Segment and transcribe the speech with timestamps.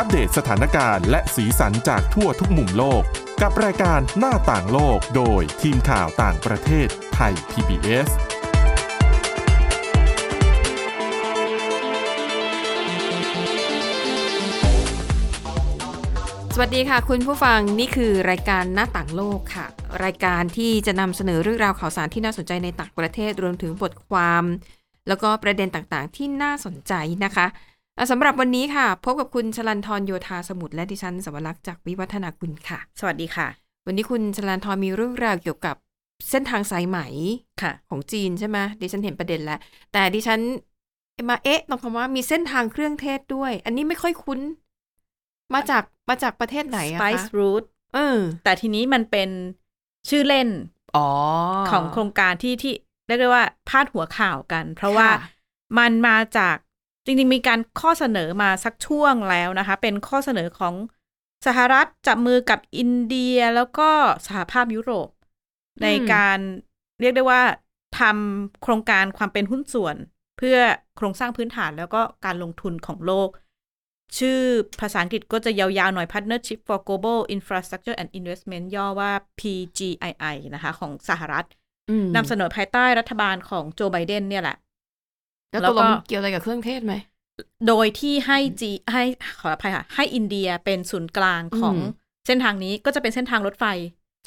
[0.00, 3.02] อัปเดตสถานการณ์และสีสันจากทั่วทุกมุมโลก
[3.42, 8.08] กับรายการหน้าต่างโลกโดยทีมข่าวต่างประเทศไทย PBS
[16.54, 19.66] สวัสดีค่ะ คุณผู้ฟังนี่คือรายการหน้าต่างโลกค่ะ
[20.04, 24.44] รายการที่จะนำเสนอเรื่องราวข่าวสารที่น่าสนใจในต่างประเทศรวมถึงบทความ
[25.08, 26.92] แล้วก็ประเด็นต่างๆ ที่น่าสนใจ
[27.26, 27.67] นะคะอะ
[28.10, 33.46] สำหรับวันนี้ค่ะ พบกับคุณชลันทรโยธาสมุทรและดิฉันสวรักษ์จากวิวัฒนาคุณค่ะ สวัสดีค่ะ
[33.86, 35.76] วันนี้คุณชลันทรมีเรื่องราวเกี่ยวกับ
[36.30, 36.98] เส้นทางสายไหม
[37.62, 39.58] ค่ะ ของจีนใช่ไหมดิฉันเห็นประเด็นแล้ว
[39.92, 40.40] แต่ดิฉัน
[41.28, 44.40] มาเอ๊ะตรงคำว่ามีเส้นทางเครื่องเทศด้วย อันนี้ไม่ค่อยคุ้น
[45.54, 49.28] มาจากมาจากประเทศไหนอะคะ Spice Route เออ แต่ทีนี้มันเป็น
[50.08, 50.48] ชื่อเล่น
[50.96, 51.08] อ๋อ
[51.70, 52.74] ของโครงการที่ที่
[53.06, 55.18] เรียกได้ว่าพาดหัวข่าวกัน เพราะว่าค่ะ
[55.78, 56.56] มันมาจาก
[57.08, 60.74] จริงๆ มีการข้อเสนอมาสักช่วงแล้วนะคะ เป็นข้อเสนอของ
[61.46, 63.90] สหรัฐจับมือกับอินเดียแล้วก็
[64.26, 65.08] สหภาพยุโรป
[65.82, 66.38] ในการ
[67.00, 67.42] เรียกได้ว่า
[68.00, 69.96] ทำโครงการความเป็นหุ้นส่วน
[70.38, 70.58] เพื่อ
[70.96, 73.28] โครงสร้างพื้นฐานแล้วก็การลงทุนของโลก
[74.18, 74.40] ชื่อ
[74.80, 81.44] ภาษาอังกฤษก็จะยาวๆ หน่อย Partnership for Global Infrastructure and Investment ย่อว่า PGII นะคะ ของสหรัฐ
[81.90, 84.56] อืมนำเสนอภายใต้รัฐบาลของโจไบเดนเนี่ยแหละ
[85.50, 86.94] แล้วแล้ตวกก็ลงมันเกี่ยวอะไรกับเครื่องเทศไหม
[87.66, 89.02] โดยที่ให้จีให้
[89.40, 91.90] ขออภัยค่ะ ให้อินเดียเป็นศูนย์กลางของอืม
[92.26, 93.64] เส้นทางนี้ก็จะเป็นเส้นทางรถไฟ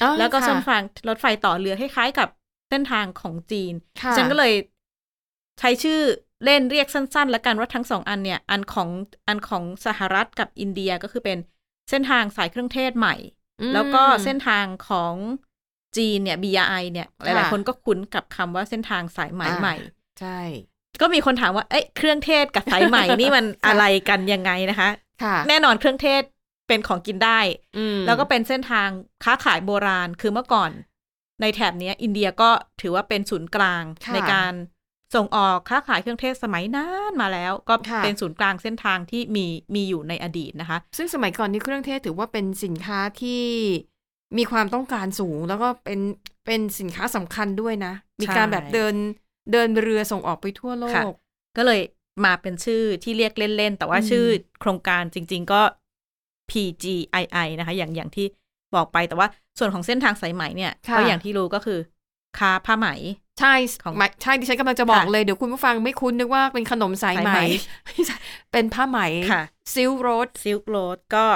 [0.02, 2.28] อ๋อแล้วก็ค่ะเส้นทางรถไฟต่อเรือคล้ายๆกับ
[2.70, 4.52] เส้นทางของจีนค่ะฉันก็เลย
[5.60, 6.00] ใช้ชื่อ
[6.44, 8.88] เล่นเรียกสั้นๆ แล้วกันว่าทั้งสองอันเนี่ย อันของ
[9.28, 11.38] อันของสหรัฐกับอินเดียก็คือเป็น
[11.90, 13.14] เส้นทางสายเครื่องเทศใหม่
[13.60, 15.14] อืมแล้วก็เส้นทางของ
[15.96, 19.74] จีนเนี่ย BRI เนี่ย หลายค่ะๆคนก็คุ้นกับคำว่าเส้นทางสายไหมอ่าใหม่
[20.18, 20.38] ใช่
[21.00, 24.88] ก็มีคนถามว่าเอ้ยเครื่องเทศกับสายไหมนี่มันค่ะอะไรกันยังไงนะคะ
[25.22, 26.22] ค่ะแน่นอนเครื่องเทศ
[26.68, 27.40] เป็นของกินได้
[27.76, 28.88] อืมแล้วก็เป็นเส้นทาง
[29.24, 30.70] ค้าขายโบราณคือเมื่อก่อน
[31.40, 32.50] ในแถบเนี้ยอินเดียก็
[32.80, 34.52] ถือว่าเป็นศูนย์กลางค่ะในการ
[35.14, 43.44] ส่งออกค้าขายเครื่องเทศสมัยนานมาแล้ว ก็ค่ะเป็นศูนย์กลางเส้นทางที่มีมีอยู่ในอดีตนะคะ ซึ่งสมัยก่อนนี่เครื่องเทศถือว่าเป็นสินค้าที่
[44.38, 46.00] มีความต้องการสูง แล้วก็เป็น
[46.46, 48.94] เป็นสินค้าสำคัญด้วยนะ มีการแบบเดิน
[49.50, 51.14] เดินเรือส่งออกไปทั่วโลค่ะก
[51.56, 51.80] ก็เลย
[52.24, 54.24] มาเป็นชื่อที่เรียกเล่น ๆ แต่ว่าอืมชื่อ
[54.60, 55.62] โครงการจริง ๆ ก็
[56.50, 58.26] PGII นะคะ อย่างอย่างที่
[58.74, 61.78] บอกไปแต่ว่าส่วนของเส้นทางสายไหมเนี่ยค่ะก็อย่างที่รู้ก็คือ
[62.38, 62.88] ค้าผ้าไหม
[63.40, 67.40] ใช่ของหมายใช่ดิฉันกำลังจะบอกค่ะเลยเดี๋ยวคุณผู้ฟังไม่คุ้นนึกว่าเป็นขนมสายไหมสายไหม
[67.84, 68.16] ไม่ใช่
[68.52, 68.98] เป็นผ้าไหม
[69.30, 69.42] ค่ะ
[69.74, 71.26] ซิลโรดซิลค์โรดก็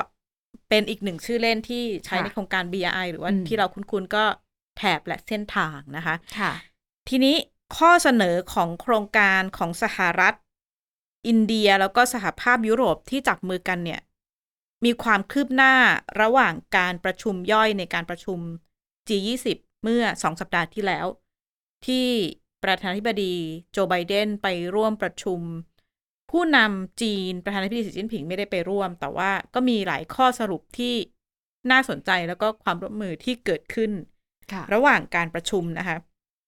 [0.69, 4.25] เป็นอีกหนึ่งชื่อเล่นที่ใช้ค่ะในโครงการ BRI หรือว่าอืมที่เราคุ้นๆก็
[4.79, 6.53] แถบและเส้นทางนะคะ ค่ะ
[7.09, 7.37] ทีนี้
[7.77, 10.35] ข้อเสนอของโครงการของสหรัฐ
[11.27, 14.01] อินเดียแล้วก็สหภาพยุโรปที่จับมือกันเนี่ย
[14.85, 15.75] มีความคืบหน้า
[16.21, 18.39] ระหว่างการประชุมย่อยในการประชุม
[19.09, 19.47] G20
[19.83, 21.07] เมื่อสองสัปดาห์ที่แล้ว
[21.87, 22.09] ที่
[22.65, 23.35] ประธานาธิบดี
[23.73, 25.41] โจไบเดนไปร่วมประชุม
[26.31, 30.95] ผู้นำจีนประธานาธิบดีสีจิ้นผิงไม่ได้ไปร่วม แต่ว่าก็มีหลายข้อสรุปที่
[31.71, 33.91] น่าสนใจแล้วก็ความร่วมมือที่เกิดขึ้น
[34.53, 35.97] ค่ะระหว่างการประชุมนะคะ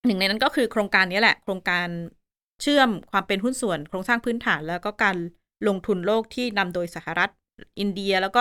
[0.06, 1.88] หนึ่งในนั้นก็คือโครงการนี้แหละ โครงการ
[2.62, 5.16] เชื่อมความเป็นหุ้นส่วนโครงสร้างพื้นฐาน แล้วก็การ
[5.68, 7.30] ลงทุนโลกที่นำโดยสหรัฐ
[7.80, 8.38] อินเดีย แล้วก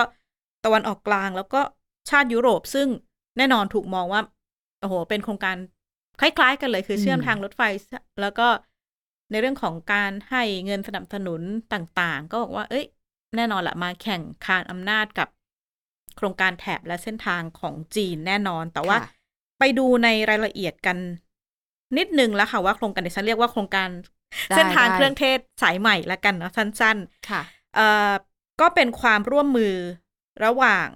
[0.64, 1.60] ตะวันออกกลาง แล้วก็
[2.10, 2.88] ชาติยุโรป ซึ่ง
[3.36, 4.20] แน่นอนถูกมองว่า
[4.80, 5.56] โอ้โห เป็นโครงการ
[6.20, 7.62] คล้าย ๆ กันเลยคือเชื่อมอืมทางรถไฟ
[8.20, 8.48] แล้วก็
[9.30, 11.42] ในเรื่องของการให้เงินสนับสนุน
[11.72, 12.84] ต่างๆ ก็บอกว่า เอ้ย
[13.36, 15.28] แน่นอนละมาแข่งคานอำนาจกับ
[16.16, 19.00] โครงการแถบและเส้นทางของจีนแน่นอน แต่ว่าค่ะ
[19.58, 20.98] ไปดูในรายละเอียดกัน
[21.96, 23.88] นิดนึงแล้วค่ะว่าโครงการที่ฉันเรียกว่าโครงการ
[24.48, 26.96] ได้เส้นทางได้เครื่องเทศสายใหม่ละกันเนาะสั้น
[27.30, 28.12] ค่ะๆเอ่อ
[28.60, 29.74] ก็เป็นความร่วมมือ
[30.44, 30.86] ระหว่าง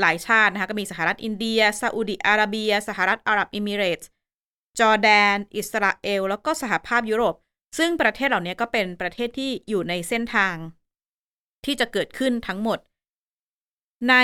[0.00, 4.08] หลายชาตินะคะ ก็มีสหรัฐอินเดียซาอุดิอาระเบีย สหรัฐอาหรับเอมิเรตส์
[4.78, 7.34] จอร์แดน อิสราเอล แล้วก็สหภาพยุโรป
[7.78, 10.54] ซึ่งประเทศเหล่านี้ก็เป็นประเทศที่อยู่ในเส้นทาง
[11.64, 12.78] ที่จะเกิดขึ้นทั้งหมด
[14.10, 14.14] ใน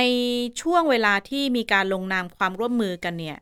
[0.60, 3.38] ช่วงเวลาที่มีการลงนามความร่วมมือกันเนี่ย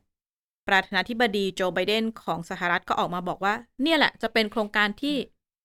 [0.69, 5.17] ประธานาธิบดีโจไบเดนของสหรัฐก็ออกมาบอกว่า เนี่ยแหละจะเป็นโครงการที่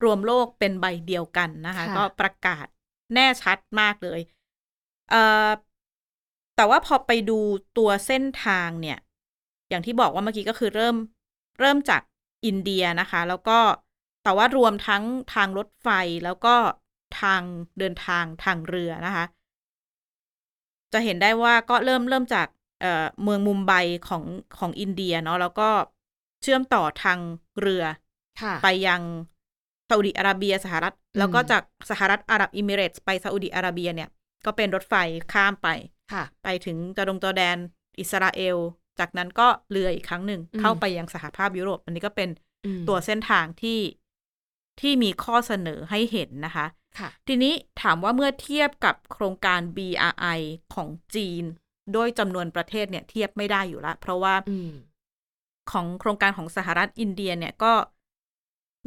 [0.04, 2.66] รวมโลกเป็นใบเดียวกันนะคะค่ะก็ประกาศ
[3.14, 4.20] แน่ชัดมากเลย
[5.10, 5.50] เอ่อ
[6.56, 7.40] แต่ว่าพอไปดู
[7.78, 8.98] ตัวเส้นทางเนี่ย
[9.70, 10.96] อย่างที่บอกว่าเมื่อกี้ก็คือเริ่ม
[11.60, 12.02] เริ่มจาก
[12.46, 13.60] อินเดียนะคะ แล้วก็
[14.24, 15.04] แต่ว่ารวมทั้ง
[15.34, 15.88] ทางรถไฟ
[16.26, 16.56] แล้วก็
[17.22, 17.42] ทาง
[17.80, 19.26] เดินทางทางเรือนะคะ
[20.94, 22.48] จะเห็นได้ว่าก็เริ่มเริ่มจาก
[22.82, 23.74] เอ่อเมืองมุมไบ
[24.08, 24.24] ของ
[24.60, 25.70] ของอินเดียเนาะแล้วก็
[26.42, 27.20] เชื่อมต่อทาง
[27.60, 27.84] เรือ
[28.42, 29.02] ค่ะไปยัง
[29.90, 34.10] ซาอุดิอาระเบียสหรัฐ แล้วก็จากสหรัฐอาหรับอิมิเรตส์ไปซาอุดิอาระเบียเนี่ย
[34.46, 34.96] ก็เป็นรถไฟ
[35.34, 35.68] ข้ามไป
[36.14, 37.58] ค่ะ ไปถึงจอดงจอร์แดน
[38.00, 38.58] อิสราเอล
[39.00, 42.30] จากนั้นก็เรืออีกครั้งหนึ่งอืมเข้าไปยังสหภาพยุโรป อันนี้ก็เป็น
[42.66, 43.80] อืมตัวเส้นทางที่
[44.82, 46.66] ที่มีข้อเสนอให้เห็นนะคะ
[47.00, 50.40] ค่ะทีนี้ถามว่าเมื่อเทียบกับโครงการ BRI
[50.74, 51.44] ของจีน
[51.94, 54.70] โดยจำนวนประเทศเนี่ยเทียบไม่ได้อยู่ละ เพราะว่าอืม
[55.72, 57.74] ของโครงการของสหรัฐอินเดียเนี่ยก็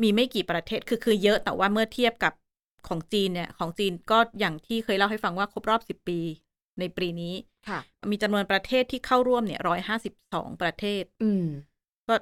[0.02, 2.32] มีไม่กี่ประเทศคือคือเยอะแต่ว่าเมื่อเทียบกับ
[2.88, 6.18] ของจีนเนี่ย ของจีนก็อย่างที่เคยเล่าให้ฟังว่าครบรอบสิบปี
[6.78, 7.34] ในปีนี้
[7.68, 11.44] ค่ะมีจำนวนประเทศที่เข้าร่วมเนี่ยร้อยห้าสิบสองประเทศ อืม
[12.08, 12.14] ก็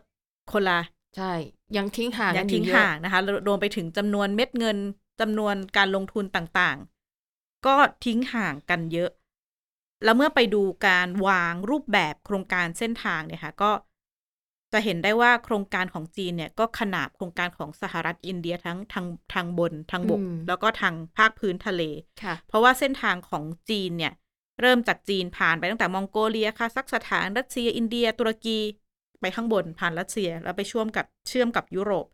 [0.53, 0.79] คนละ
[1.17, 1.33] ใช่
[1.77, 4.79] ยังทิ้งห่างยักังนอทิ้งเยอะห่างนะคะ รวมไปถึงจำนวนเม็ดเงิน
[5.21, 9.11] จำนวนการลงทุนต่างๆ ก็ทิ้งห่างกันเยอะ
[10.05, 13.71] แล้วเมื่อไปดูการวางรูปแบบโครงการเส้นทางเนี่ยค่ะก็
[14.73, 21.83] จะเห็นได้ว่าโครงการของจีนเนี่ยก็ขนาบโครงการของสหรัฐอินเดียทั้งทางทางบนทางบกอืมแล้วก็ทางภาคพื้นทะเล
[22.23, 24.13] ค่ะเพราะว่าเส้นทางของจีนเนี่ย
[24.61, 28.59] เริ่มจากจีนผ่านไปตั้งแต่มองโกเลียคาซัคสถานรัสเซียอินเดีย ตุรกี
[29.21, 32.07] ไปข้างบนผ่านรัสเซีย แล้วไปเชื่อมกับเชื่อมกับยุโรป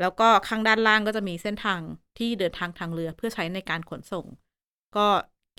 [0.00, 1.80] แล้วก็ข้างด้านล่างก็จะมีเส้นทาง
[2.18, 4.26] ที่เดินทางทางเรือเพื่อใช้ในการขนส่ง
[4.96, 5.06] ก็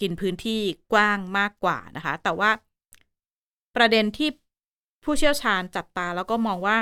[0.01, 0.61] กินพื้นที่
[0.93, 2.51] กว้างมากกว่านะคะ แต่ว่า
[3.75, 4.29] ประเด็นที่
[5.03, 6.77] ผู้เชี่ยวชาญจับตาแล้วก็มองว่า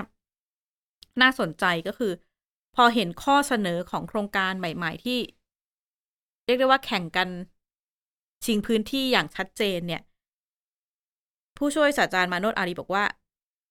[1.22, 2.12] น่าสนใจก็คือ
[2.76, 5.20] พอเห็นข้อเสนอของโครงการใหม่ ๆ ที่
[6.46, 7.30] เรียกได้ว่าแข่งกัน
[8.46, 10.02] ชิงพื้นที่อย่างชัดเจนเนี่ย
[11.58, 13.06] ผู้ช่วยศาสตราจารย์มาโนดอารีบอกว่า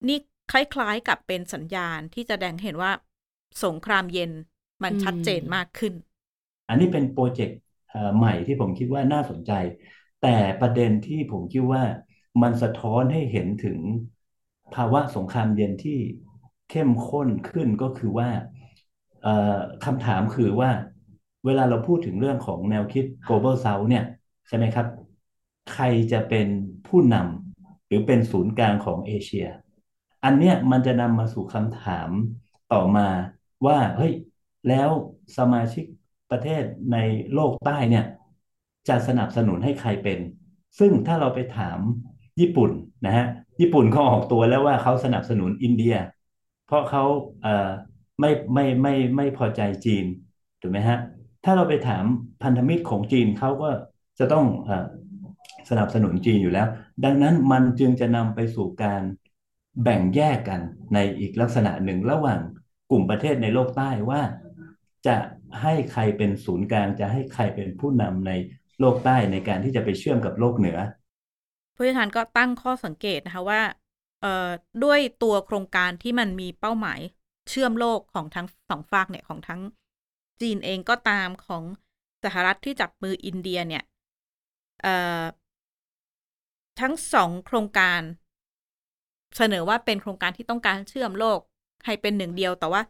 [0.08, 0.18] นี่
[0.50, 2.90] คล้ายๆกับเป็นสัญญาณที่จะแสดงเห็นว่า
[3.64, 4.30] สงครามเย็น
[4.82, 5.94] มันชัดเจนมากขึ้น
[6.68, 7.58] อันนี้เป็นโปรเจกต์
[8.16, 9.52] ใหม่ที่ผมคิดว่าน่าสนใจ
[10.22, 11.82] แต่ประเด็นที่ผมคิดว่า
[12.42, 13.78] มันสะท้อนให้เห็นถึง
[14.74, 15.98] ภาวะสงครามเย็นที่
[16.70, 18.28] เข้มข้นขึ้นก็คือว่า
[19.84, 20.70] คำถามคือว่า
[21.44, 24.04] เวลาเราพูดถึงเรื่องของแนวคิด global south เนี่ย
[24.48, 24.86] ใช่ไหมครับ
[25.72, 26.46] ใครจะเป็น
[26.86, 29.46] ผู้นำหรือเป็นศูนย์กลางของเอเชีย
[30.24, 32.08] อันเนี้ยมันจะนำมาสู่คำถาม
[32.72, 33.08] ต่อมา
[33.66, 34.12] ว่าเฮ้ย
[34.68, 34.90] แล้ว
[35.38, 35.84] สมาชิก
[36.32, 36.62] ประเทศ
[36.92, 36.98] ใน
[37.34, 38.04] โลกใต้เนี่ย
[38.88, 40.18] จะสนับสนุนให้ใครเป็น
[40.78, 41.78] ซึ่งถ้าเราไปถาม
[42.40, 42.70] ญี่ปุ่น
[43.06, 43.26] นะฮะ
[43.60, 45.94] ญี่ปุ่นเขาออกตัวแล้วว่าเขาสนับสนุนอินเดีย
[46.66, 47.04] เพราะเขา
[47.42, 47.70] เอ่อ
[48.20, 50.04] ไม่ไม่ไม่ไม่พอใจจีน
[50.60, 50.98] ถูกไหมฮะ
[51.44, 52.04] ถ้าเราไปถาม
[52.42, 53.70] พันธมิตรของจีนเขาก็
[54.18, 54.70] จะต้องอ
[55.70, 56.66] สนับสนุนจีนอยู่แล้ว
[57.04, 59.02] ดังนั้นมันจึงจะนำไปสู่การ
[59.82, 60.60] แบ่งแยกกัน
[60.94, 62.40] ในอีกลักษณะหนึ่งระหว่าง
[62.90, 64.20] กลุ่มประเทศในโลกใต้ว่า
[65.06, 65.16] จะ
[65.60, 68.30] ให้ใครเป็นศูนย์กลางจะให้ใครเป็นผู้นำใน
[68.78, 70.78] โลกใต้ในการที่จะไปเชื่อมกับโลกเหนือ
[71.74, 73.62] ผู้เชี่ยวชาญก็ตั้งข้อสังเกตนะคะว่า
[74.20, 74.50] เอ่อ
[74.84, 77.00] ด้วยตัวโครงการที่มันมีเป้าหมาย
[77.50, 79.60] เชื่อมโลกของทั้งสองฝากเนี่ยของทั้ง
[80.40, 81.64] จีนเองก็ตามของ
[82.24, 83.82] สหรัฐที่จับมืออินเดียเนี่ย
[84.82, 85.22] เอ่อ
[86.80, 88.00] ทั้งสองโครงการ
[89.36, 91.40] เสนอว่าเป็นโครงการที่ต้องการเชื่อมโลก
[91.84, 92.82] ให้เป็นหนึ่งเดียวแต่ว่า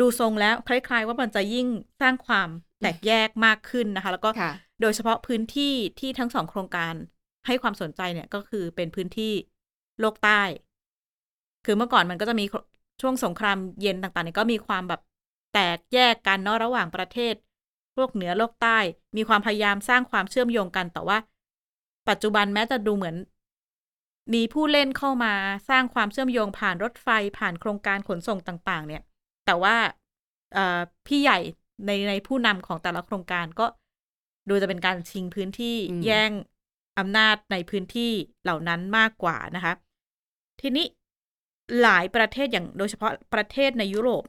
[0.00, 1.66] ดูทรงแล้วคล้ายๆ ว่ามันจะยิ่ง
[2.00, 2.48] สร้างความ
[2.80, 6.94] แตกแยกมากขึ้นนะคะ แล้วก็ค่ะโดยเฉพาะพื้นที่ที่ทั้งสองโครงการ
[7.46, 9.32] ให้ความสนใจเนี่ยก็คือเป็นพื้นที่
[10.00, 10.42] โลกใต้
[11.64, 12.44] คือเมื่อก่อนมันก็จะมี
[13.00, 15.00] ช่วงสงครามเย็นต่างๆเนี่ยก็มีความแบบ
[15.52, 17.34] แตกแยกกันเนาะระหว่างประเทศ
[17.94, 18.78] โลกเหนือโลกใต้
[19.16, 21.18] มีความพยายามสร้างความเชื่อมโยงกันแต่ว่า
[22.08, 23.16] ปัจจุบันแม้จะดูเหมือน
[24.34, 25.34] มีผู้เล่นเข้ามา
[25.68, 27.08] สร้างความเชื่อมโยงผ่านรถไฟ
[27.38, 29.02] ผ่านโครงการขนส่งต่าง ๆ เนี่ย
[29.46, 29.76] แต่ว่า
[30.54, 31.38] เอ่อพี่ใหญ่
[31.86, 33.66] ในในผู้นำของแต่ละโครงการก็
[34.48, 36.30] ดูจะเป็นการชิงพื้นที่อืมแย่ง
[36.98, 39.74] อำนาจในพื้นที่เหล่านั้นมากกว่านะคะ
[40.60, 40.86] ทีนี้
[41.82, 44.24] หลายประเทศอย่างโดยเฉพาะประเทศในยุโรป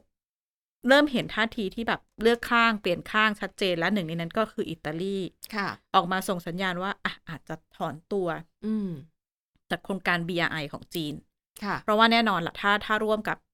[0.88, 5.18] เริ่มเห็นท่าทีที่แบบเลือกข้างเปลี่ยนข้างชัดเจนและหนึ่งในนั้นก็คืออิตาลี
[5.54, 8.28] ค่ะ ออกมาส่งสัญญาณว่าอะอาจจะถอนตัว
[8.66, 8.90] อืม
[9.70, 11.14] จากโครงการ BRI ของจีน
[11.62, 13.36] ค่ะ เพราะว่าแน่นอนล่ะถ้าถ้าร่วมกับ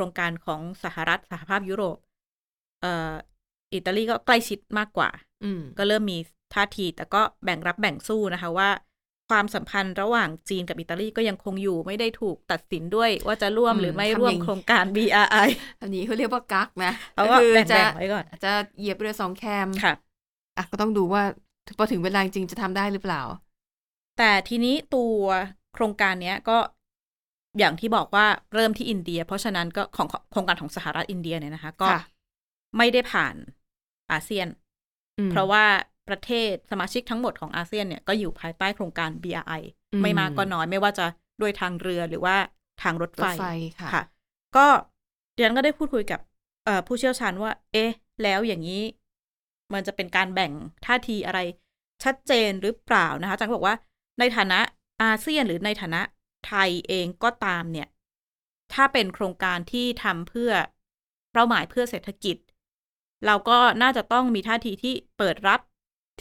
[0.00, 1.96] รงการของสหรัฐสหภาพยุโรป
[2.82, 3.12] เอ่อ
[3.74, 5.10] อิตาลีก็ใกล้ชิดมากกว่า
[5.44, 6.18] อืมก็เริ่มมี
[6.54, 8.70] ท่าที แต่ก็แบ่งรับแบ่งสู้นะคะว่า
[9.30, 15.48] ความสัมพันธ์ระหว่างจีนกับอิตาลีก็ยังคงอยู่ไม่ได้ถูกตัดสินด้วยว่าจะร่วมอืมหรือไม่ทำร่วมอย่างโครงการ BRI
[15.80, 19.94] อันนี้เขาเรียกว่ากักนะเพราะว่าคือแบ่งจะแบ่งไว้ก่อนจะเหยียบเรือสองแคมค่ะ
[20.56, 21.22] อะก็ต้องดูว่า
[21.78, 23.22] พอถึงเวลาจริงจะทำได้หรือเปล่า
[24.18, 25.16] แต่ทีนี้ตัว
[25.74, 26.58] โครงการเนี้ยก็
[27.58, 32.02] อย่างที่บอกว่าเริ่มที่อินเดีย เพราะฉะนั้นก็ของโครงการของสหรัฐอินเดียเนี่ยนะคะ ก็ค่ะ
[32.76, 33.34] ไม่ได้ผ่าน
[34.12, 34.48] อาเซียน
[35.18, 35.64] อืมเพราะว่า
[36.08, 41.06] ประเทศสมาชิกทั้งหมดของอาเซียนเนี่ยก็อยู่ภายใต้โครงการ BRI อืมไม่มากก็น้อยไม่ว่าจะ
[41.40, 42.36] ด้วยทางเรือหรือว่า
[42.82, 43.46] ทางรถรไฟถไฟ
[43.80, 44.02] ค่ะค่ะ
[44.56, 44.66] ก็
[45.34, 46.20] เดียนก็ได้พูดคุยกับ
[46.64, 47.90] เอ่อผู้เชี่ยวชาญว่า เอ๊ะ
[48.22, 48.82] แล้วอย่างนี้
[49.72, 50.52] มันจะเป็นการแบ่ง
[50.86, 51.40] ท่าทีอะไร
[52.04, 53.76] ชัดเจนหรือเปล่านะคะอาจารย์ก็บอกว่า
[54.18, 54.58] ในฐานะ
[55.02, 56.00] อาเซียนหรือในฐานะ
[56.46, 57.88] ไทยเองก็ตามเนี่ย
[58.72, 60.52] ถ้าเป็นโครงการที่ทำเพื่อ
[61.32, 62.36] เป้าหมายเพื่อเศรษฐกิจ
[63.26, 65.60] เราก็น่าจะต้องมีท่าทีที่เปิดรับ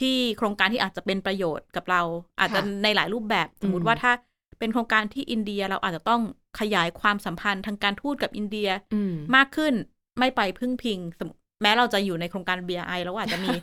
[0.01, 2.01] ที่โครงการที่อาจจะเป็นประโยชน์กับเรา
[2.39, 4.11] อาจจะค่ะในหลายรูปแบบสมมอืติมว่าถ้า
[4.59, 6.21] เป็นโครงการที่อินเดียเราอาจจะต้อง
[6.59, 9.73] ขยายความสัมพันธ์ทางการทูตกับอินเดียอืมมากขึ้น
[10.19, 11.29] ไม่ไปพึ่งพิงสม
[11.61, 13.53] แม้เราจะอยู่ในโครงการ BRI แล้วอาจจะมี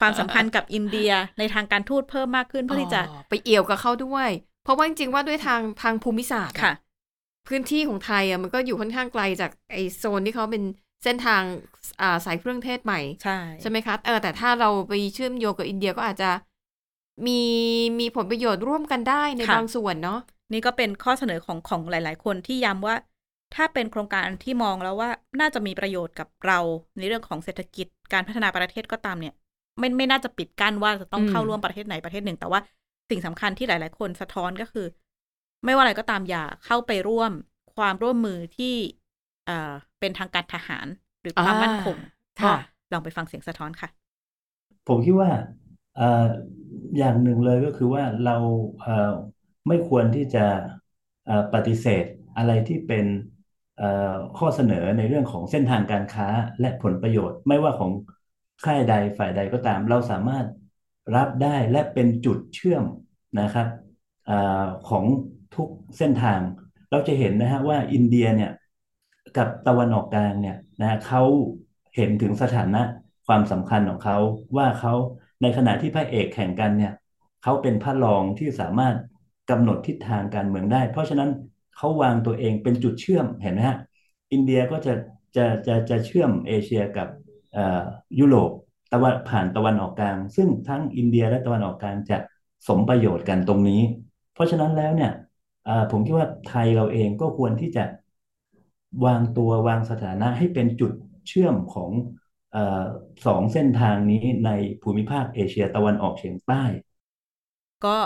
[0.00, 4.28] ความสัมพันธ์กับอินเดียในทางการทูตเพิ่มมากขึ้นเพื่อที่จะอ๋อไปเอี่ยวกับเขาด้วย
[4.62, 6.72] เพราะว่าจริงๆว่าด้วยทางทางภูมิศาสตร์อค่ะ
[7.48, 10.62] พื้นที่ของไทยอะมันก็อยู่ค่อนข้างไกลจากไอโซนที่เขาเป็น
[11.04, 11.42] เส้นทาง
[12.00, 16.30] อ่าสายเครื่องเทศใหม่ ใช่ใช่ไหมคะเออแต่ถ้าเราไปเชื่อมโยงกับอินเดียก็อาจจะ
[17.26, 17.40] มี
[18.00, 20.20] มีผลประโยชน์ร่วมกันได้ในบางส่วนเนาะ
[20.52, 22.96] นี่ก็เป็นข้อเสนอของของหลาย ๆ คนที่ย้ำว่า
[23.54, 26.58] ถ้าเป็นโครงการที่มองแล้วว่าน่าจะมีประโยชน์กับเรา
[26.98, 29.34] ในเรื่องของเศรษฐกิจการพัฒนาประเทศก็ตามเนี่ย
[29.78, 32.60] ไม่ไม่น่าจะปิดกั้นว่าจะต้องอืมเข้าร่วมประเทศไหนประเทศหนึ่ง แต่ว่า
[33.10, 34.86] สิ่งสำคัญที่หลาย ๆ คนสะท้อนก็คือ
[35.64, 37.32] ไม่ว่าอะไรก็ตามอย่าเข้าไปร่วม
[37.76, 38.74] ความร่วมมือที่
[39.46, 40.86] เอ่อเป็นทางการทหาร
[41.22, 41.98] หรือความมั่นคง
[42.40, 42.52] ค่ะก็
[42.92, 43.88] ลองไปฟังเสียงสะท้อนค่ะ
[44.86, 45.30] ผมคิดว่า
[45.94, 46.02] เอ่อ
[46.96, 48.32] อย่างหนึ่งเลยก็คือว่าเรา
[48.78, 48.90] เอ่อ
[49.68, 50.38] ไม่ควรที่จะ
[51.24, 52.04] เอ่อปฏิเสธ
[52.36, 53.06] อะไรที่เป็น
[53.74, 53.84] เอ่อ
[54.34, 56.26] ข้อเสนอในเรื่องของเส้นทางการค้า
[56.60, 57.90] และผลประโยชน์ ไม่ว่าของ
[58.64, 60.46] ค่ายใดฝ่ายใดก็ตาม เราสามารถ
[61.16, 62.84] รับได้และเป็นจุดเชื่อม
[63.40, 63.68] นะครับ
[64.28, 64.30] อ
[64.88, 65.04] ของ
[65.54, 65.68] ทุก
[65.98, 66.40] เส้นทาง
[66.90, 68.50] เราจะเห็นนะฮะว่าอินเดียเนี่ย
[69.36, 71.22] กับตะวันออกกลางเนี่ยนะเขา
[71.96, 72.82] เห็นถึงสถานะ
[73.26, 74.18] ความสำคัญของเขา
[74.56, 74.94] ว่าเขา
[75.42, 76.92] ในขณะที่พระเอกแข่งกันเนี่ย
[77.42, 78.96] เขาเป็นพระรองที่สามารถ
[79.50, 81.30] กำหนดทิศทางการเมืองได้ เพราะฉะนั้น
[81.76, 83.78] เขาวางตัวเองเป็นจุดเชื่อมเห็นไหมฮะ
[84.32, 84.94] อินเดียก็จะ
[85.36, 87.08] จะจะจะเชื่อมเอเชียกับ
[88.18, 88.50] ยุโรป
[88.92, 92.16] ตะวันผ่านตะวันออกกลาง ซึ่งทั้งอินเดียและตะวันออกกลางจะ
[92.68, 93.80] สมประโยชน์กันตรงนี้
[94.32, 95.10] เพราะฉะนั้นแล้วเนี่ย
[95.90, 97.84] ผมคิดว่าไทยเราเองก็ควรที่จะ
[99.04, 100.92] วางตัววางสถานะให้เป็นจุด
[101.28, 101.90] เชื่อมของ
[102.52, 102.82] เอ่อ
[103.26, 104.50] สองเส้นทางนี้ใน
[104.82, 106.62] ภูมิภาคเอเชียตะวันออกเฉียงใต้
[107.84, 107.96] ก็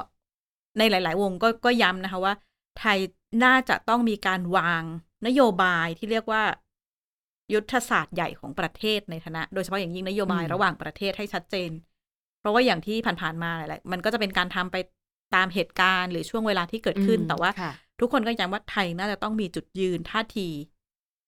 [0.78, 2.34] ในหลาย ๆ วงก็ก็ย้ำนะคะว่า
[2.78, 2.98] ไทย
[3.44, 4.84] น่าจะต้องมีการวาง
[5.26, 6.42] นโยบายที่เรียกว่า
[7.54, 11.70] ยุทธศาสตร์ใหญ่ของประเทศในฐานะ โดยเฉพาะอย่างยิ่งนโยบายอืมระหว่างประเทศให้ชัดเจน
[12.40, 14.76] เพราะว่าอย่างที่ผ่านๆมาหลายๆมันก็จะเป็นการทำไป
[15.34, 20.48] ตามเหตุการณ์หรือช่วงเวลาที่เกิดขึ้นอืมแต่ว่าค่ะทุกคนก็ย้ำว่าไทยน่าจะต้องมีจุดยืนท่าที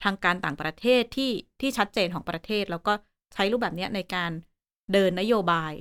[0.05, 2.93] ทางการต่างประเทศที่ที่ชัดเจนของประเทศ แล้วก็
[3.35, 4.31] ใช้รูปแบบเนี้ยในการ
[4.93, 5.73] เดินนโยบาย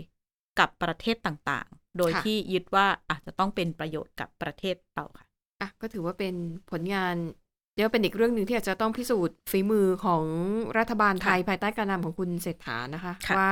[0.60, 5.26] กับประเทศต่างๆ โดยค่ะที่ยึดว่าอาจจะต้องเป็นประโยชน์กับประเทศเราค่ะ
[5.62, 6.36] อะก็ถือว่าเป็น
[6.72, 7.16] ผลงาน
[7.78, 10.24] เรียกว่าเป็นอีกเรื่องหนึ่งที่อาจจะต้องพิสูจน์ฝีมือของ
[10.78, 13.52] รัฐบาลไทยภายใต้การนำของคุณเศรษฐานะคะค่ะว่า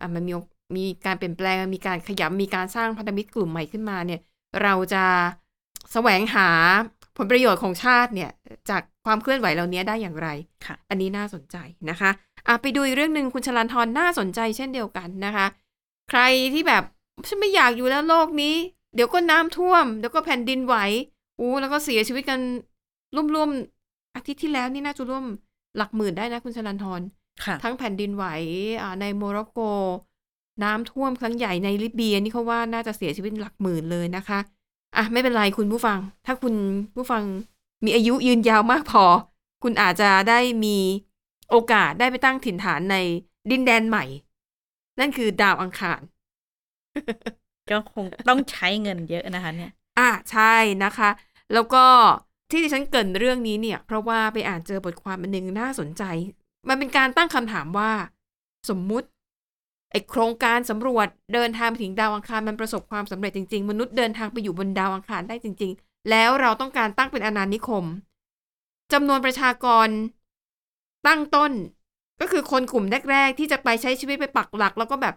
[0.00, 0.32] อะมันมี
[0.76, 4.20] มีการเปลี่ยนแปลงมีการขยับมีการสร้างพันธมิตรกลุ่มใหม่ขึ้นมาเนี่ย
[4.62, 5.04] เราจะ
[5.92, 6.48] แสวงหา
[7.16, 8.30] ผลประโยชน์ของชาติเนี่ย
[8.70, 10.28] จากความเคลื่อนไหวเหล่านี้ได้อย่างไร
[10.66, 11.56] ค่ะอันนี้น่าสนใจ
[11.90, 12.10] นะคะ
[12.46, 15.46] อะไปดูอีกเรื่องหนึ่งคุณชลันทรน่าสนใจเช่นเดียวกันนะคะ
[16.10, 16.20] ใคร
[16.52, 16.82] ที่แบบ
[17.28, 18.54] ฉันไม่อยากอยู่แล้วโลกนี้
[18.94, 20.76] เดี๋ยวก็น้ำท่วม เดี๋ยวก็แผ่นดินไหว
[21.38, 22.40] อู้แล้วก็เสียชีวิตกัน
[23.14, 25.24] ร่วมๆอาทิตย์ที่แล้วนี่น่าจะร่วม
[25.76, 27.00] หลักหมื่นได้นะคุณชลันทร
[27.44, 28.24] ค่ะทั้งแผ่นดินไหว
[28.82, 29.60] อ่าในโมร็อกโก
[30.64, 34.38] น้ำท่วมครั้งใหญ่ในลิเบียนี่เขาว่าน่าจะเสียชีวิตหลักหมื่นเลยนะคะ
[34.96, 36.54] อะไม่เป็นไรคุณผู้ฟัง ถ้าคุณ
[36.96, 37.22] ผู้ฟัง
[37.84, 39.04] มีอายุยืนยาวมากพอ
[39.62, 40.76] คุณอาจจะได้มี
[41.50, 42.96] โอกาสได้ไปตั้งถิ่นฐานใน
[43.50, 44.04] ดินแดนใหม่
[45.00, 46.00] นั่นคือดาวอังคาร
[47.70, 50.54] ก็คงต้องใช้เงินเยอะนะคะเนี่ย อะใช่
[50.84, 51.10] นะคะ
[51.52, 51.84] แล้วก็
[52.52, 56.02] ที่ดิฉันเกรินเรื่องนี้เนี่ย เพราะว่าไปอ่านเจอบทความอันหนึ่งน่าสนใจ
[56.68, 57.90] มันเป็นการตั้งคำถามว่า
[58.70, 59.08] สมมุติ
[59.90, 67.84] ไอโครงการสำรวจเดินทางไปถึงดาวอังคารมันประสบความสำเร็จจริง ๆ มนุษย์เดินทางไปอยู่บนดาวอังคารได้จริง ๆ แล้วเราต้องการตั้งเป็นอาณานิคม
[68.92, 69.88] จำนวนประชากร
[71.06, 71.52] ตั้งต้น
[72.20, 75.14] ก็คือคนกลุ่มแรก ๆ ที่จะไปใช้ชีวิตไปปักหลัก แล้วก็แบบ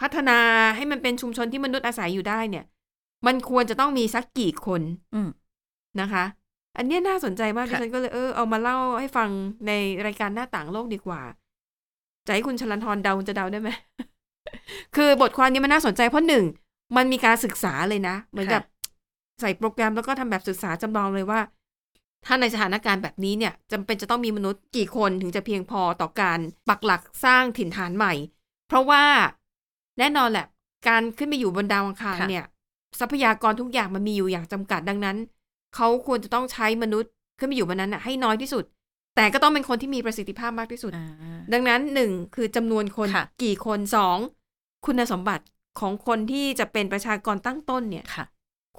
[0.00, 0.38] พัฒนา
[0.76, 2.64] ให้มันเป็นชุมชนที่มนุษย์อาศัยอยู่ได้เนี่ย
[3.26, 4.82] มันควรจะต้องมีสักกี่คน
[5.14, 5.28] อืม
[6.00, 6.24] นะคะ
[6.78, 9.28] อันเนี้ยน่าสนใจมากดิค่ะฉันก็เลยเออเอามาเล่าให้ฟัง
[9.66, 9.72] ใน
[10.06, 11.20] รายการหน้าต่างโลกดีกว่า
[12.26, 13.70] จะให้คุณชลันทรเดาจะเดาได้ไหม
[14.96, 16.44] คือบทความนี้มันน่าสนใจเพราะหนึ่ง
[16.96, 18.62] มันมีการศึกษาเลยนะ เหมือนกับ
[19.40, 21.40] ใส่โปรแกรมแล้วก็ทำแบบศึกษาจำลองเลยว่า
[22.26, 28.12] ถ้าในสถานการณ์แบบนี้เนี่ยจำเป็นจะต้องมีมนุษย์กี่คนถึงจะเพียงพอต่อการปักหลักสร้างถิ่นฐานใหม่
[28.68, 29.04] เพราะว่า
[29.98, 30.46] แน่นอนแหละ
[30.88, 32.44] การขึ้นไปอยู่บนดาวอังคารค่ะเนี่ย
[33.00, 35.16] ทรัพยากรทุกอย่างมันมีอยู่อย่างจำกัดดังนั้น
[35.76, 38.64] เขาควรจะต้องใช้มนุษย์ขึ้นไปอยู่บนนั้นน่ะให้น้อยที่สุด
[39.16, 44.18] แต่ก็ต้องเป็นคนที่มีประสิทธิภาพมากที่สุดอ่าดังนั้นหนึ่งคือจำนวนคนค่ะกี่คนสอง
[44.86, 45.44] คุณสมบัติ
[45.80, 48.24] ของคนที่จะเป็นประชากรตั้งต้นเนี่ยค่ะ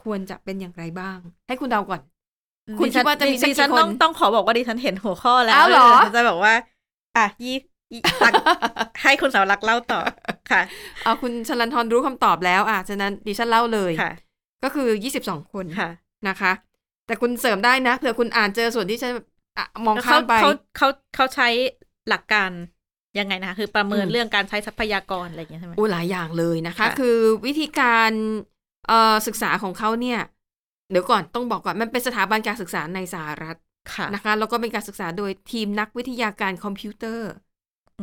[0.03, 1.17] ควรจะเป็นอย่างไรบ้าง
[1.47, 2.01] ให้คุณเดาก่อน
[2.79, 6.53] คุณคิดว่าจะมีสักดิฉันกี่คนต้องต้องขอบอกว่าดิฉันเห็นหัวข้อแล้วอ้าวเหรอดิฉันจะบอกว่า
[7.17, 7.57] อะยี่
[7.93, 8.33] ยี่ตัก
[9.03, 9.99] ให้คุณสาวรักษ์เล่าต่อ
[10.51, 10.61] ค่ะ
[11.03, 14.11] เอาคุณชลันทรรู้คำตอบแล้ว อะฉะนั้นดิฉันเล่าเลยค่ะ
[14.63, 14.87] ก็คือ
[15.21, 15.89] 22คนค่ะ
[16.27, 16.51] นะคะ
[17.09, 19.13] แต่คุณเสริมได้นะเผื่อคุณอ่านเจอส่วนที่ฉัน
[19.57, 21.47] อะมองแล้วข้ามไปเขาเขาเขาใช้
[22.09, 22.51] หลักการ
[23.19, 28.11] ยังไงนะคะคือประเมินอืมเรื่องการใช้ทรัพยากรอะไรอย่างเงี้ยใช่ไหมโอ้หลายอย่างเลยนะคะค่ะคือวิธีการ
[28.87, 30.19] เอ่อศึกษาของเขาเนี่ย
[30.91, 33.57] เดี๋ยวก่อนต้องบอกก่อนมันเป็นสถาบันการศึกษาในสหรัฐ
[33.93, 37.29] ค่ะนะคะแล้วก็เป็นการศึกษาโดยทีมนักวิทยาการคอมพิวเตอร์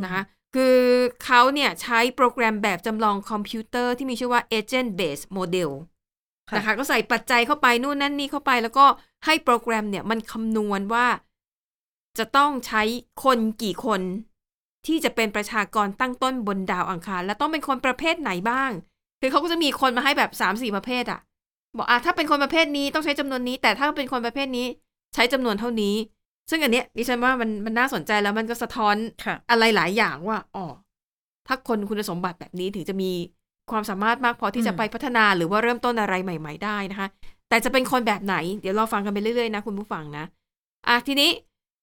[0.04, 0.22] นะคะ
[0.54, 0.78] คือ
[1.24, 5.95] เขาเนี่ยใช้โปรแกรมแบบจำลองคอมพิวเตอร์ที่มีชื่อว่า Agent Based Model ค่ะ
[6.54, 8.86] นะคะก็ใส่ปัจจัยเข้าไปนู่นนั่นนี่เข้าไป แล้วก็
[9.24, 11.06] ให้โปรแกรมเนี่ยมันคำนวณว่า
[12.18, 12.82] จะต้องใช้
[13.24, 14.00] คนกี่คน
[14.86, 18.70] ที่จะเป็นประชากรตั้งต้นบนดาวอังคาร และต้องเป็นคนประเภทไหนบ้าง
[19.20, 21.20] คือเขาก็จะมีคนมาให้แบบสามสี่ประเภทอะ
[21.76, 24.66] บอกอะถ้าเป็นคนประเภทนี้ต้องใช้จำนวนนี้ แต่ถ้าเป็นคนประเภทนี้
[25.14, 25.94] ใช้จำนวนเท่านี้
[26.50, 30.66] ซึ่งอันเนี้ยดิฉันว่ามันมันน่าสนใจแล้วมันก็สะท้อนค่ะอะไรหลายอย่างว่าอ๋อ
[31.46, 33.10] ถ้าคนคุณสมบัติแบบนี้ถึงจะมี
[33.70, 37.08] ความสามารถมากพอที่จะอืมไปพัฒนาหรือว่าเริ่มต้นอะไรใหม่ ๆ ได้นะคะ
[37.48, 40.24] แต่จะเป็นคนแบบไหน เดี๋ยวเราฟังกันไปเรื่อยๆนะคุณผู้ฟังนะ
[40.88, 41.30] อะทีนี้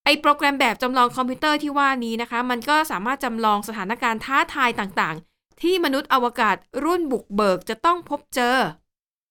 [0.06, 8.58] ไอ้โปรแกรมแบบจำลองคอมพิวเตอร์ที่ว่านี้นะคะ มันก็สามารถจำลองสถานการณ์ท้าทายต่างๆ ที่มนุษย์อวกาศรุ่นบุกเบิกจะต้องพบเจอ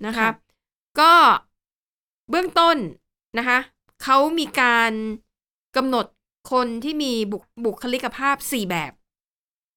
[0.06, 0.28] นะคะค่ะ
[1.00, 1.12] ก็
[2.30, 2.76] เบื้องต้น
[3.38, 3.58] นะคะ
[4.02, 4.92] เขามีการ
[5.76, 6.06] กำหนด
[6.52, 8.92] คนที่มีบุคบุคลิกภาพสี่แบบ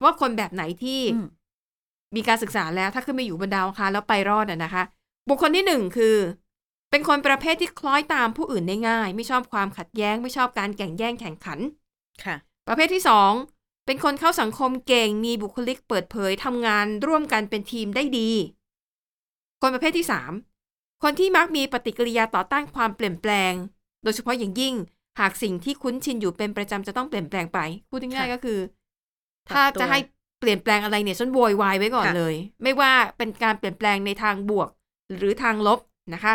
[0.04, 1.18] ว่าคนแบบไหนที่อื
[2.16, 4.84] มมีการศึกษาแล้วถ้าขึ้นมาอยู่บนดาวอังคารแล้วไปรอดอะนะคะ
[5.30, 6.18] บุคคลที่หนึ่งคือ
[6.92, 11.60] เป็นคนประเภทที่คล้อยตามผู้อื่นได้ง่าย ไม่ชอบความขัดแย้ง ไม่ชอบการแข่งแย่งแข่งขัน
[12.24, 12.36] ค่ะ
[12.68, 13.32] ประเภทที่สอง
[13.86, 18.30] เป็นคนเข้าสังคมเก่ง มีบุคลิกเปิดเผยทำงานร่วมกันเป็นทีมได้ดี
[19.62, 20.32] คนประเภทที่สาม
[21.04, 23.54] คนที่มักมีปฏิกิริยาต่อต้านความเปลี่ยนแปลง
[24.04, 24.76] โดยเฉพาะอย่างยิ่ง
[25.20, 28.60] หากสิ่งที่คุ้นชินอยู่เป็นประจำจะต้องเปลี่ยนแปลงไป พูดง่ายๆค่ะก็คือ
[29.48, 30.00] ปรับถ้าตัวจะให้
[30.46, 34.70] เปลี่ยนแปลงอะไรเนี่ยฉันโวยวายไว้ก่อนค่ะเลย ไม่ว่าเป็นการเปลี่ยนแปลงในทางบวก
[35.18, 35.80] หรือทางลบ
[36.14, 36.34] นะคะ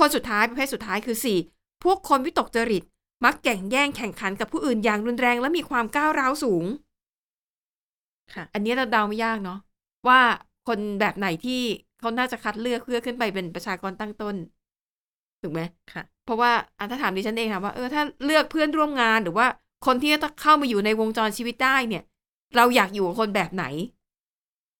[0.00, 1.38] คนสุดท้ายประเภทสุดท้ายคือสี่
[1.84, 2.82] พวกคนวิตกจริต
[3.24, 6.64] มักแข่งแย่งแข่งขันกับผู้อื่นอย่างรุนแรงและมีความก้าวร้าวสูง
[8.34, 9.58] ค่ะ อันนี้เราเดาไม่ยากเนาะ
[10.08, 10.20] ว่า
[10.68, 11.60] คนแบบไหนที่
[12.00, 14.36] เขาน่าจะคัดเลือกเพื่อขึ้นไปเป็นประชากรตั้งต้น
[15.42, 15.60] ถูกไหม
[15.92, 19.46] ค่ะ เพราะว่าอะถ้าถามดิฉันเองค่ะว่าเออถ้าเลือกเพื่อนร่วมงานหรือว่า
[19.86, 22.02] คนที่จะเข้ามาอยู่ในวงจรชีวิตได้เนี่ย
[22.56, 23.64] เราอยากอยู่กับคนแบบไหน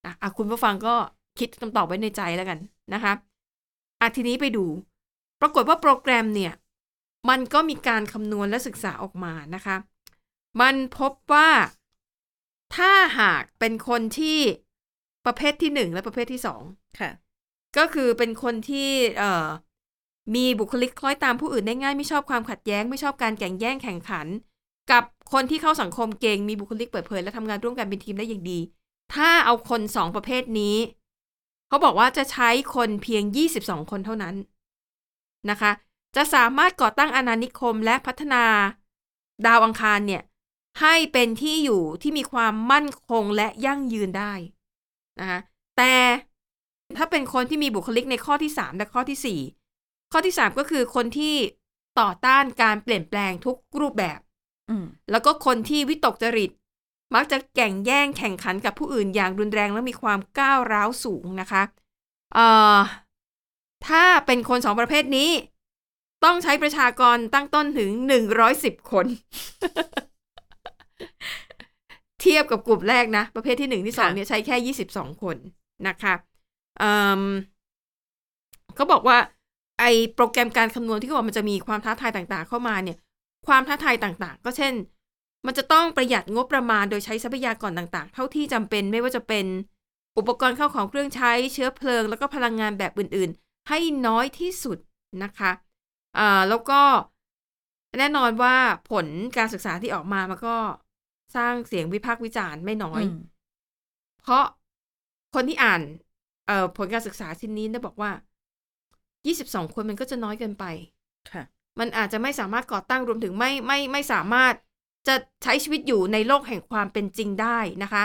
[0.04, 0.94] อะอะคุณผู้ฟังก็
[1.38, 2.58] คิดคำตอบไว้ในใจแล้วกัน
[2.94, 3.12] นะคะ
[4.00, 4.64] อะทีนี้ไปดู
[5.40, 6.52] ปรากฏว่าโปรแกรมเนี่ย
[7.28, 9.76] มันก็มีการคำนวณและศึกษาออกมานะคะ
[10.60, 11.50] มันพบว่า
[12.76, 14.38] ถ้าหากเป็นคนที่
[15.26, 16.62] ประเภทที่หนึ่งและประเภทที่สอง
[17.00, 17.10] ค่ะ
[17.78, 19.46] ก็คือเป็นคนที่เอ่อ
[20.34, 24.26] มีบุคลิกคล้อยตามผู้อื่นได้ง่าย ไม่ชอบความขัดแย้ง ไม่ชอบการแข่งแย่งแข่งขัน
[24.92, 28.58] กับคนที่เข้าสังคมเก่งมีบุคลิกเปิดเผย และทำงานร่วมกันเป็นทีมได้อย่างดี
[29.14, 30.76] ถ้าเอาคนสองประเภทนี้
[31.68, 33.24] เขาบอกว่าจะใช้คนเพียง
[33.56, 34.34] 22 คนเท่านั้น
[35.50, 35.70] นะคะ
[36.16, 38.44] จะสามารถก่อตั้งอาณานิคมและพัฒนา
[39.46, 40.22] ดาวอังคารเนี่ย
[40.80, 44.32] ให้เป็นที่อยู่ที่มีความมั่นคงและยั่งยืนได้
[45.20, 45.38] นะคะ
[45.76, 45.94] แต่
[46.96, 49.40] ถ้าเป็นคนที่มีบุคลิกในข้อที่ 3 และข้อทีสี่
[49.76, 51.34] 4 ข้อที่ 3 ก็คือคนที่
[52.00, 54.18] ต่อต้านการเปลี่ยนแปลงทุกรูปแบบ
[55.10, 56.50] แล้วก็คนที่วิตกจริต
[57.14, 61.62] มักจะแข่งแย่งแข่งขันกับผู้อื่นอย่างรุนแรงและมีความก้าวร้าวสูงนะคะ
[62.34, 62.78] เอ่อ
[63.86, 65.30] ถ้าเป็นคนสองประเภทนี้
[66.24, 69.06] ต้องใช้ประชากรตั้งต้นถึงหนึ่งร้อยสิบคน
[72.20, 75.36] เทียบกับกลุ่มแรกนะ ประเภทที่หนึ่งที่สองค่ะเนี่ยใช้แค่ยี่สิบสองคน
[75.88, 76.14] นะคะ
[76.78, 77.22] เอิ่ม
[78.74, 79.18] เขาบอกว่า
[79.80, 82.96] ไอโปรแกรมการคำนวณที่เขาบอกมันจะมีความท้าทายต่าง ๆ เข้ามาเนี่ย
[83.46, 84.74] ความท้าทายต่างๆ ก็เช่น
[85.46, 89.46] มันจะต้องประหยัดงบประมาณโดยใช้ทรัพยากรต่างๆ เท่าที่จำเป็นไม่ว่าจะเป็น
[90.18, 94.78] อุปกรณ์เข้าของเครื่องใช้เชื้อเพลิง แล้วก็พลังงานแบบอื่นๆ ให้น้อยที่สุด
[95.24, 95.50] นะคะ
[96.18, 96.80] อ่าแล้วก็
[97.98, 98.54] แน่นอนว่า
[98.90, 100.56] ผลการศึกษาที่ออกมามันก็
[101.36, 103.12] สร้างเสียงวิพากษ์วิจารณ์ไม่น้อยอ
[104.22, 104.44] เพราะ
[105.34, 105.80] คนที่อ่าน
[106.46, 108.10] เอ่อผลการศึกษาชิ้นนี้ได้บอกว่า
[109.26, 110.64] 22 คนมันก็จะน้อยเกินไป
[111.32, 111.42] ค่ะ
[111.78, 114.54] มันอาจจะไม่สามารถก่อตั้งรวมถึงไม่ไม่ไม่สามารถ
[115.08, 118.04] จะใช้ชีวิตอยู่ในโลกแห่งความเป็นจริงได้นะคะ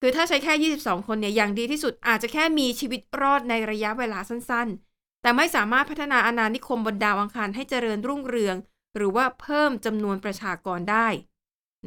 [0.00, 8.56] คือถ้าใช้แค่ 22 คนเนี่ยอย่างดีที่สุดอาจจะแค่มีชีวิตรอดในระยะเวลาสั้นๆ แต่ไม่สามารถพัฒนาอาณานิคมบนดาวอังคารให้เจริญรุ่งเรือง
[8.96, 11.06] หรือว่าเพิ่มจำนวนประชากรได้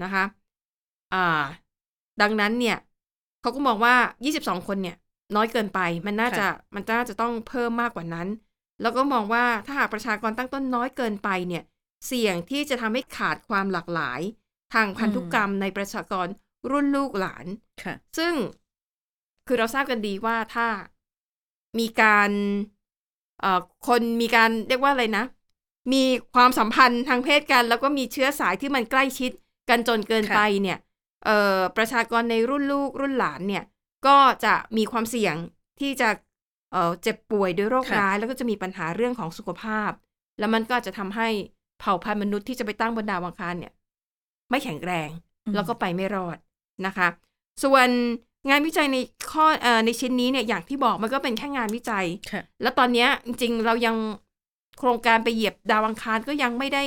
[0.04, 0.24] นะคะ
[1.14, 1.44] อ่า
[2.22, 2.78] ดังนั้นเนี่ย
[3.42, 4.96] เขาก็มองว่า 22 คนเนี่ย
[5.36, 8.28] น้อยเกินไปมันน่าจะมันน่าจะต้องเพิ่มมากกว่านั้น
[8.84, 11.64] แล้วก็มองว่าถ้าหากประชากรตั้งต้นน้อยเกินไปเนี่ย
[12.08, 14.22] เสี่ยงที่จะทำให้ขาดความหลากหลาย
[14.74, 16.28] ทางพันธุกรรมในประชากร
[16.72, 17.46] รุ่นลูกหลาน
[17.84, 18.34] ค่ะซึ่ง
[19.48, 20.68] คือเราทราบกันดีว่าถ้า
[21.80, 22.32] มีการ
[23.40, 25.26] เอ่อคนมีการเรียกว่าอะไรนะ
[25.94, 26.04] มี
[26.36, 29.32] ความสัมพันธ์ทางเพศกัน แล้วก็มีเชื้อสายที่มันใกล้ชิด
[29.70, 30.78] กันจนเกินค่ะไปเนี่ย
[31.26, 33.64] เอ่อประชากรในรุ่นลูกรุ่นหลานเนี่ย
[34.08, 35.36] ก็จะมีความเสี่ยง
[35.80, 36.10] ที่จะ
[36.74, 39.92] เอ่อเจ็บป่วยด้วยโรคค่ะร้าย แล้วก็จะมีปัญหาเรื่องของสุขภาพ
[40.40, 41.28] แล้วมันก็อาจจะทำให้
[41.80, 43.74] เผ่าพันธุ์มนุษย์ที่จะไปตั้งบนดาวอังคารเนี่ย
[44.50, 45.10] ไม่แข็งแรง
[45.56, 46.38] แล้วก็ไปไม่รอด
[46.86, 47.08] นะคะ
[47.64, 47.90] ส่วน
[48.50, 48.98] งานวิจัยใน
[49.32, 53.96] ข้อเอ่อในชิ้นนี้เนี่ยอย่างที่บอกมันก็เป็นแค่งานวิจัยค่ะแล้วตอนเนี้ยจริงๆเรายัง
[54.80, 56.84] โครงการไปเหยียบดาวอังคารก็ยังไม่ได้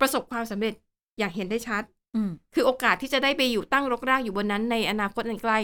[0.00, 0.74] ประสบความสำเร็จ
[1.18, 1.82] อย่างเห็นได้ชัด
[2.14, 5.58] อืมคือโอกาสที่จะได้ไปอยู่ตั้งรกรากอยู่บนนั้นในอนาคตอันใกล้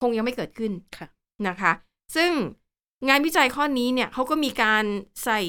[0.00, 1.08] คงยังไม่เกิดขึ้นค่ะ
[1.48, 1.72] นะคะ
[2.16, 2.30] ซึ่ง
[3.08, 4.84] งานวิจัยข้อนี้เนี่ยเขาก็มีการ
[5.24, 5.40] ใส่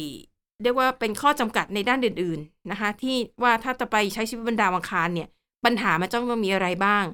[0.63, 5.27] เรียกว่าเป็นข้อจำกัดในด้านอื่น ๆนะคะ ที่ว่าถ้าจะไปใช้ชีวิตบนดาวอังคารเนี่ย
[5.65, 7.05] ปัญหามันต้องมีอะไรบ้าง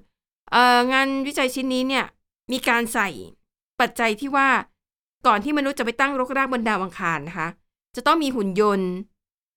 [0.51, 2.06] เอ่องานวิจัยชิ้นนี้เนี่ย
[2.51, 3.10] มีการใส่
[3.80, 4.49] ปัจจัยที่ว่า
[5.27, 7.47] ก่อนที่มนุษย์จะไปตั้งรกรากบนดาวอังคารนะคะ
[7.95, 8.89] จะต้องมีหุ่นยนต์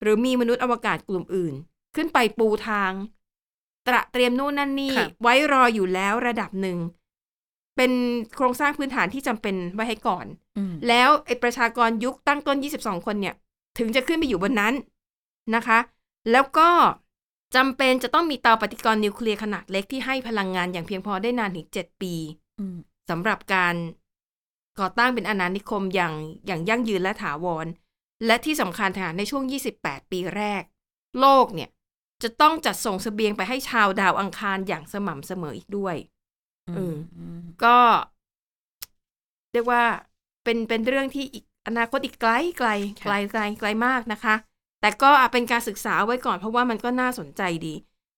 [0.02, 1.54] หรือมีมนุษย์อวกาศกลุ่มอื่น
[1.96, 2.92] ขึ้นไปปูทาง
[3.86, 6.78] ตระเตรียมนู่นนั่นนี่ค่ะไว้รออยู่แล้วระดับหนึ่ง
[7.76, 7.92] เป็น
[8.36, 10.26] โครงสร้างพื้นฐานที่จำเป็นไว้ให้ก่อน
[10.58, 13.34] อืมแล้วไอประชากรยุคตั้งต้น 22 คนเนี่ย
[13.78, 14.74] ถึงจะขึ้นไปอยู่บนนั้น
[15.54, 15.78] นะคะ
[16.32, 16.70] แล้วก็
[17.56, 22.14] จำเป็นจะต้องมีเตาปฏิกรณ์นิวเคลียร์ขนาดเล็กที่ให้พลังงานอย่างเพียงพอได้นานถึง 7 ปี
[22.60, 22.76] อืม
[23.10, 23.74] สำหรับการ
[24.80, 26.14] ก่อตั้งเป็นอาณานิคมอย่าง
[26.46, 27.66] อย่างยั่งยืนและถาวร
[28.26, 29.42] และที่สำคัญค่ะในช่วง
[29.78, 30.62] 28 ปีแรก
[31.20, 31.70] โลกเนี่ย
[32.22, 35.96] จะต้องจัดส่งเสบียงไปให้ชาวดาวอังคารอย่างสม่ำเสมออีกด้วย
[36.66, 36.94] เออ
[37.64, 37.76] ก็
[39.52, 39.82] เรียกว่า
[40.44, 42.68] เป็นเป็นเรื่องที่อีกอนาคตอีกไกลไกล
[43.02, 44.34] ไกลไกลไกลมากนะคะ
[44.80, 47.74] แต่ก็อะเป็นการศึกษาไว้ก่อนเพราะว่ามันก็น่าสนใจดี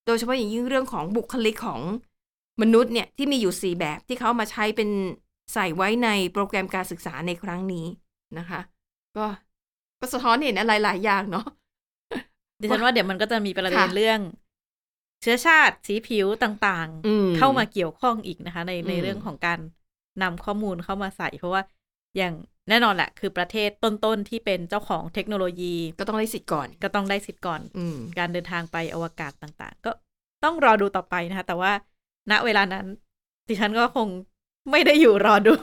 [0.06, 1.80] โดยเฉพาะอย่างยิ่งเรื่องของบุคลิกของ
[2.62, 4.88] มนุษย์เนี่ยที่มีอยู่สี่แบบที่เขามาใช้เป็น
[5.54, 7.87] ใส่ไว้ในโปรแกรมการศึกษาในครั้งนี้
[8.38, 8.61] นะคะ
[9.16, 9.24] ก็
[10.00, 11.46] ก็สะท้อนเห็นอะไรหลายอย่างเนาะ
[12.61, 14.20] ดิฉันว่าเดี๋ยวมันก็จะมีประเด็นค่ะเรื่อง
[15.22, 19.59] เชื้อชาติสีผิวต่างอืมๆเข้ามาเกี่ยวข้องอีกนะคะ ในในอืมเรื่องของการ
[20.22, 21.62] นำข้อมูลเข้ามาใส่ เพราะว่า
[22.16, 22.35] อย่าง
[22.68, 29.90] แน่นอนแหละ คือประเทศต้นๆ ที่เป็นเจ้าของเทคโนโลยี ก็ต้องได้สิทธิ์ก่อน ก็ต้องได้สิทธิ์ก่อนอืมการเดินทางไปอวกาศต่างๆ ก็
[30.44, 31.72] ต้องรอดูต่อไปนะคะ แต่ว่า
[32.31, 32.87] ณเวลานั้น
[33.48, 34.09] ดิฉันก็คง
[34.70, 35.55] ไม่ได้อยู่รอดู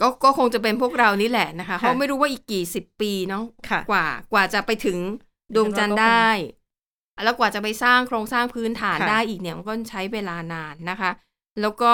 [0.00, 4.98] ก็ก็คงจะเป็นพวกเรานี่แหละนะคะค่ะเขาไม่รู้ว่าอีกกี่สิบปีเนาะค่ะกว่ากว่าจะไปถึง
[5.54, 6.30] ดวงจันทร์ดิฉันว่าก็คงได้
[7.24, 11.10] แล้วกว่าจะไปสร้างโครงสร้างพื้นฐานค่ะได้อีกเนี่ยมันก็ใช้เวลานานนะคะ
[11.60, 11.92] แล้วก็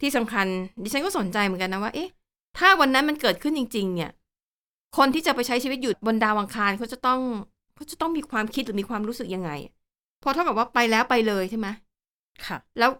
[0.00, 0.46] ที่สำคัญ
[0.82, 2.10] ดิฉันก็สนใจเหมือนกันนะว่าเอ๊ะ
[2.58, 4.10] ถ้าวันนั้นมันเกิดขึ้นจริง ๆ เนี่ย
[4.96, 7.20] คนที่จะไปใช้ชีวิตอยู่บนดาวอังคารเขาจะต้อง
[7.74, 9.50] เขาจะต้องมีความคิดหรือมีความรู้สึกยังไง
[10.20, 11.68] เพอเท่ากับว่าไปแล้วไปเลยใช่ไหม
[12.46, 12.90] ค่ะ แล้ว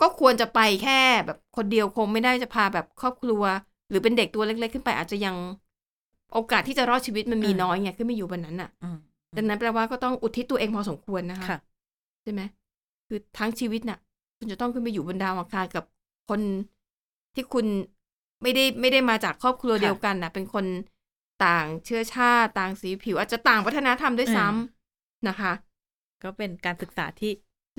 [0.00, 3.42] ก็ควรจะไปแค่แบบคนเดียวคงไม่ได้จะพาแบบครอบครัว
[3.90, 5.36] หรือเป็นเด็กตัวเล็ก ๆ ขึ้นไปอาจจะยัง
[6.32, 8.98] โอกาสที่จะรอดชีวิตมันมีอืมน้อยไงขึ้นไม่อยู่บนนั้นน่ะอืม
[9.36, 11.58] ดังนั้นแปลว่าก็ต้องอุทิศตัวเองพอสมควรนะคะค่ะ
[12.22, 12.40] ใช่ไหม
[13.08, 13.98] คือทั้งชีวิตน่ะ
[14.38, 15.84] คุณจะต้องขึ้นไปอยู่บนดาวอังคารกับ
[16.28, 16.40] คน
[17.34, 17.66] ที่คุณ
[18.42, 20.64] ไม่ได้ไม่ได้มาจากครอบครัวค่ะเดียวกันน่ะ เป็นคน
[21.44, 25.52] ต่างเชื้อชาติต่างสีผิว อาจจะต่างวัฒนธรรมด้วยซ้ำนะคะ
[26.22, 27.30] ก็เป็นการศึกษาที่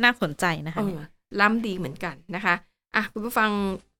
[0.03, 0.99] น่าสนใจนะคะเออ
[1.39, 2.55] ล้ำดีเหมือนกันนะคะ
[2.95, 3.51] อะคุณผู้ฟัง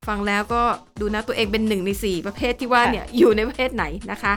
[0.08, 0.62] ฟังแล้วก็
[1.00, 4.34] ดูนะตัวเองเป็นหนึ่งในสี่ประเภทที่ว่าเนี่ยอยู่ในประเภทไหนนะคะ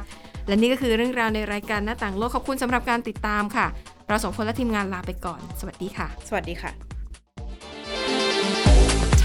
[0.47, 3.67] และนี่ก็คือเรื่องราวในรายการหน้าต่างโลกขอบคุณสำหรับการติดตามค่ะ
[4.09, 6.73] เราสองคนและทีมงานลาไปก่อน สวัสดีค่ะ สวัสดีค่ะ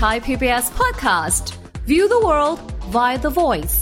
[0.01, 1.45] Thai PBS podcast.
[1.91, 2.59] View the world
[2.95, 3.75] via the voice.